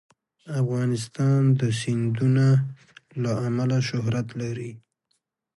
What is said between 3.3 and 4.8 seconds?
امله شهرت لري.